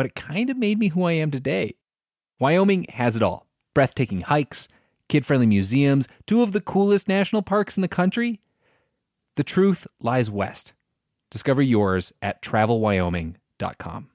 [0.00, 1.74] but it kind of made me who I am today.
[2.38, 4.66] Wyoming has it all breathtaking hikes,
[5.10, 8.40] kid friendly museums, two of the coolest national parks in the country.
[9.36, 10.72] The truth lies west.
[11.30, 14.08] Discover yours at travelwyoming.com.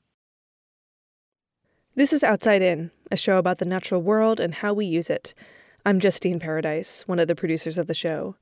[1.93, 5.35] This is Outside In, a show about the natural world and how we use it.
[5.85, 8.37] I'm Justine Paradise, one of the producers of the show.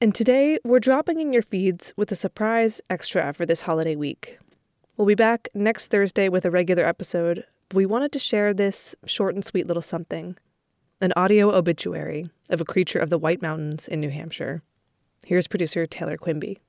[0.00, 4.38] And today, we're dropping in your feeds with a surprise extra for this holiday week.
[5.00, 9.34] We'll be back next Thursday with a regular episode, we wanted to share this short
[9.34, 10.36] and sweet little something
[11.00, 14.62] an audio obituary of a creature of the White Mountains in New Hampshire.
[15.24, 16.60] Here's producer Taylor Quimby.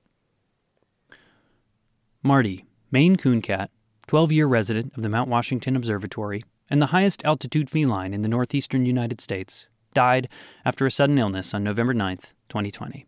[2.24, 3.70] Marty, Maine coon cat,
[4.08, 8.30] 12 year resident of the Mount Washington Observatory and the highest altitude feline in the
[8.30, 10.30] northeastern United States, died
[10.64, 12.16] after a sudden illness on November 9,
[12.47, 13.06] 2020.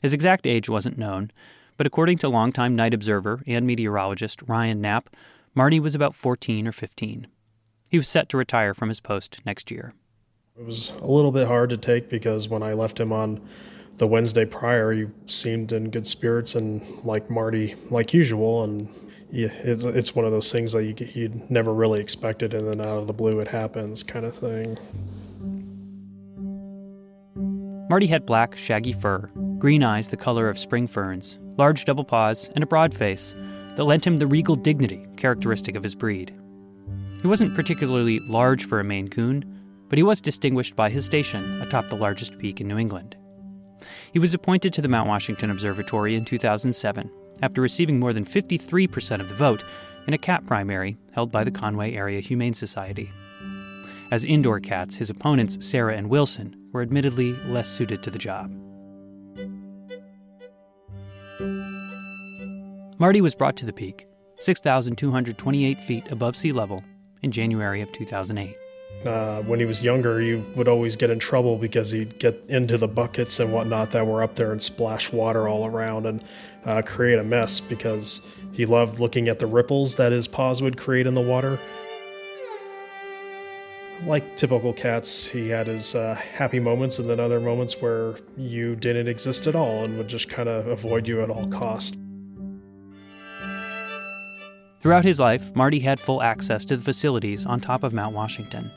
[0.00, 1.30] His exact age wasn't known,
[1.76, 5.10] but according to longtime night observer and meteorologist Ryan Knapp,
[5.54, 7.26] Marty was about 14 or 15.
[7.90, 9.92] He was set to retire from his post next year.
[10.58, 13.40] It was a little bit hard to take because when I left him on
[13.98, 18.88] the Wednesday prior, he seemed in good spirits and like Marty, like usual, and
[19.30, 22.80] yeah, it's it's one of those things that you you'd never really expected, and then
[22.80, 24.78] out of the blue it happens, kind of thing.
[27.88, 32.50] Marty had black, shaggy fur, green eyes the color of spring ferns, large double paws,
[32.54, 33.34] and a broad face
[33.76, 36.34] that lent him the regal dignity characteristic of his breed.
[37.20, 39.44] He wasn't particularly large for a Maine Coon,
[39.88, 43.16] but he was distinguished by his station atop the largest peak in New England.
[44.12, 47.10] He was appointed to the Mount Washington Observatory in 2007
[47.42, 49.64] after receiving more than 53% of the vote
[50.06, 53.10] in a cat primary held by the Conway Area Humane Society.
[54.10, 58.52] As indoor cats, his opponents, Sarah and Wilson, were admittedly less suited to the job.
[63.02, 64.06] Marty was brought to the peak,
[64.38, 66.84] 6,228 feet above sea level,
[67.22, 68.56] in January of 2008.
[69.04, 72.78] Uh, when he was younger, he would always get in trouble because he'd get into
[72.78, 76.22] the buckets and whatnot that were up there and splash water all around and
[76.64, 78.20] uh, create a mess because
[78.52, 81.58] he loved looking at the ripples that his paws would create in the water.
[84.06, 88.76] Like typical cats, he had his uh, happy moments and then other moments where you
[88.76, 91.96] didn't exist at all and would just kind of avoid you at all cost.
[94.82, 98.72] Throughout his life, Marty had full access to the facilities on top of Mount Washington.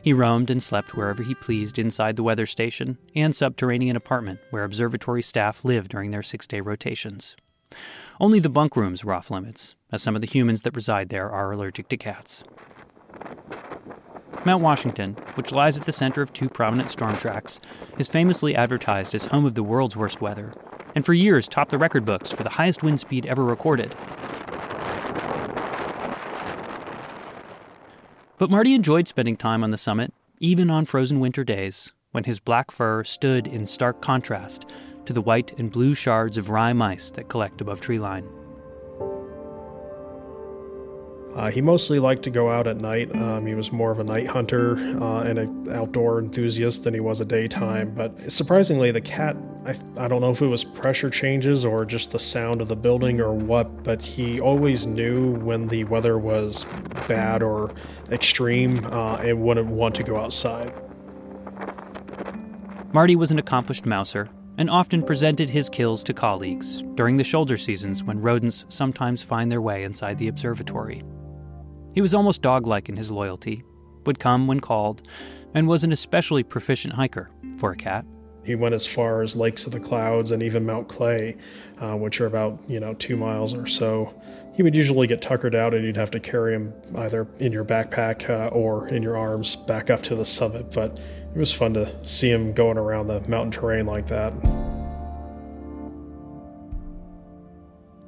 [0.00, 4.64] He roamed and slept wherever he pleased inside the weather station and subterranean apartment where
[4.64, 7.36] observatory staff lived during their six day rotations.
[8.18, 11.30] Only the bunk rooms were off limits, as some of the humans that reside there
[11.30, 12.42] are allergic to cats.
[14.46, 17.60] Mount Washington, which lies at the center of two prominent storm tracks,
[17.98, 20.54] is famously advertised as home of the world's worst weather,
[20.94, 23.94] and for years topped the record books for the highest wind speed ever recorded
[28.44, 32.40] But Marty enjoyed spending time on the summit, even on frozen winter days, when his
[32.40, 34.66] black fur stood in stark contrast
[35.06, 38.28] to the white and blue shards of rime ice that collect above treeline.
[41.34, 43.10] Uh, he mostly liked to go out at night.
[43.16, 47.00] Um, he was more of a night hunter uh, and an outdoor enthusiast than he
[47.00, 47.94] was a daytime.
[47.94, 52.10] But surprisingly, the cat, I, I don't know if it was pressure changes or just
[52.10, 56.66] the sound of the building or what, but he always knew when the weather was
[57.08, 57.72] bad or
[58.10, 60.72] extreme uh, and wouldn't want to go outside.
[62.92, 64.28] Marty was an accomplished mouser
[64.58, 69.50] and often presented his kills to colleagues during the shoulder seasons when rodents sometimes find
[69.50, 71.02] their way inside the observatory.
[71.94, 73.64] He was almost dog like in his loyalty,
[74.04, 75.02] would come when called,
[75.54, 78.04] and was an especially proficient hiker for a cat.
[78.44, 81.36] He went as far as Lakes of the Clouds and even Mount Clay,
[81.80, 84.14] uh, which are about, you know, two miles or so.
[84.54, 87.64] He would usually get tuckered out and you'd have to carry him either in your
[87.64, 90.70] backpack uh, or in your arms back up to the summit.
[90.72, 90.98] But
[91.34, 94.32] it was fun to see him going around the mountain terrain like that.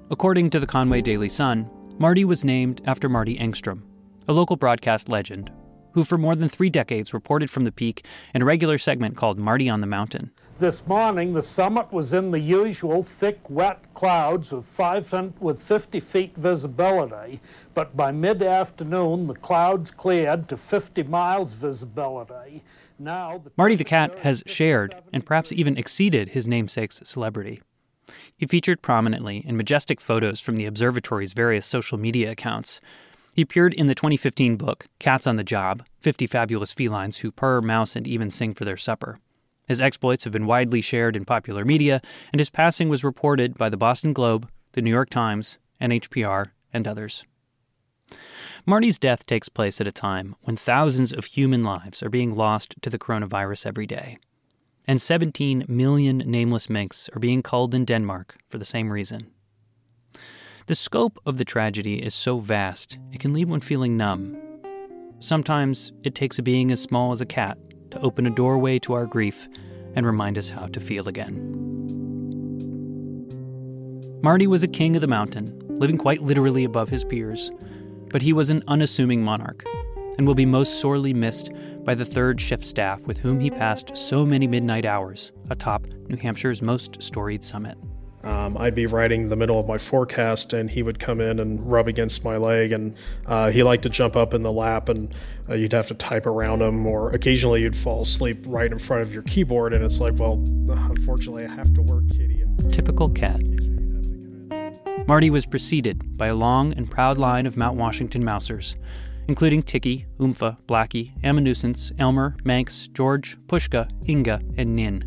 [0.09, 1.69] According to the Conway Daily Sun,
[1.99, 3.83] Marty was named after Marty Engstrom,
[4.29, 5.51] a local broadcast legend,
[5.97, 8.05] who for more than three decades reported from the peak
[8.35, 10.31] in a regular segment called Marty on the Mountain.
[10.59, 15.11] This morning, the summit was in the usual thick, wet clouds with, five,
[15.41, 17.41] with 50 feet visibility,
[17.73, 22.63] but by mid afternoon, the clouds cleared to 50 miles visibility.
[22.99, 27.63] Now, the Marty the Cat has shared and perhaps even exceeded his namesake's celebrity.
[28.37, 32.83] He featured prominently in majestic photos from the observatory's various social media accounts.
[33.37, 37.61] He appeared in the 2015 book, Cats on the Job 50 Fabulous Felines Who Purr,
[37.61, 39.19] Mouse, and Even Sing for Their Supper.
[39.69, 42.01] His exploits have been widely shared in popular media,
[42.33, 46.89] and his passing was reported by the Boston Globe, the New York Times, NHPR, and
[46.89, 47.27] others.
[48.65, 52.75] Marty's death takes place at a time when thousands of human lives are being lost
[52.81, 54.17] to the coronavirus every day
[54.87, 59.33] and 17 million nameless minks are being culled in Denmark for the same reason.
[60.67, 64.37] The scope of the tragedy is so vast, it can leave one feeling numb.
[65.21, 67.57] Sometimes it takes a being as small as a cat
[67.93, 69.47] to open a doorway to our grief
[69.95, 71.39] and remind us how to feel again.
[74.25, 77.53] Marty was a king of the mountain, living quite literally above his peers,
[78.11, 79.65] but he was an unassuming monarch
[80.19, 81.53] and will be most sorely missed
[81.85, 86.17] by the third shift staff with whom he passed so many midnight hours atop New
[86.17, 87.79] Hampshire's most storied summit.
[88.27, 91.61] Um, I'd be writing the middle of my forecast, and he would come in and
[91.71, 92.73] rub against my leg.
[92.73, 92.97] And
[93.27, 95.15] uh, he liked to jump up in the lap, and
[95.49, 99.03] uh, you'd have to type around him, or occasionally you'd fall asleep right in front
[99.03, 99.73] of your keyboard.
[99.73, 100.33] And it's like, well,
[100.69, 102.43] unfortunately, I have to work, kitty.
[102.43, 103.41] And Typical cat.
[105.07, 108.75] Marty was preceded by a long and proud line of Mount Washington Mousers
[109.29, 115.03] including Tiki, Oompha, Blackie, Amanuensis, Elmer, Manx, George, Pushka, Inga, and Nin.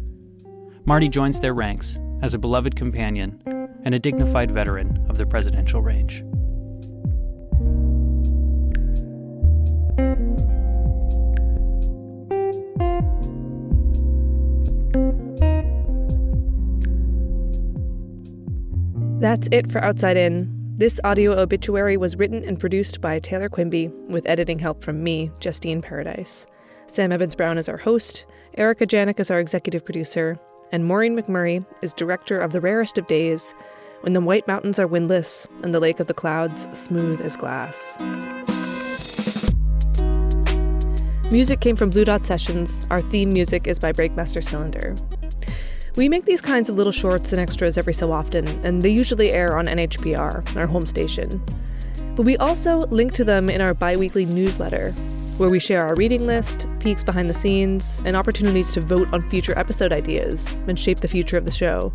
[0.83, 3.41] Marty joins their ranks as a beloved companion
[3.83, 6.23] and a dignified veteran of the presidential range.
[19.19, 20.49] That's it for Outside In.
[20.77, 25.29] This audio obituary was written and produced by Taylor Quimby, with editing help from me,
[25.41, 26.47] Justine Paradise.
[26.87, 30.39] Sam Evans Brown is our host, Erica Janik is our executive producer,
[30.71, 33.53] and Maureen McMurray is director of The Rarest of Days,
[34.01, 37.97] when the White Mountains are windless and the Lake of the Clouds smooth as glass.
[41.31, 42.85] Music came from Blue Dot Sessions.
[42.89, 44.95] Our theme music is by Breakmaster Cylinder.
[45.95, 49.31] We make these kinds of little shorts and extras every so often, and they usually
[49.31, 51.43] air on NHPR, our home station.
[52.15, 54.93] But we also link to them in our bi weekly newsletter,
[55.39, 59.27] where we share our reading list, peeks behind the scenes, and opportunities to vote on
[59.29, 61.93] future episode ideas and shape the future of the show.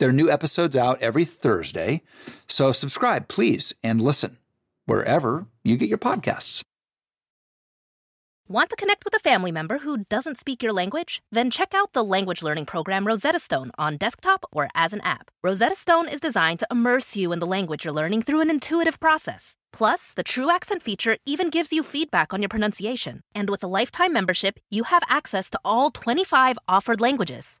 [0.00, 2.00] There are new episodes out every Thursday.
[2.46, 4.38] So subscribe, please, and listen
[4.86, 6.62] wherever you get your podcasts.
[8.48, 11.20] Want to connect with a family member who doesn't speak your language?
[11.30, 15.30] Then check out the language learning program Rosetta Stone on desktop or as an app.
[15.44, 18.98] Rosetta Stone is designed to immerse you in the language you're learning through an intuitive
[19.00, 19.54] process.
[19.70, 23.20] Plus, the True Accent feature even gives you feedback on your pronunciation.
[23.34, 27.60] And with a lifetime membership, you have access to all 25 offered languages.